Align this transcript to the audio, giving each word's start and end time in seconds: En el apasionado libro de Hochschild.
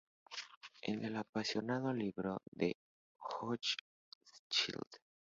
En 0.81 1.05
el 1.05 1.15
apasionado 1.15 1.93
libro 1.93 2.41
de 2.49 2.75
Hochschild. 3.19 4.97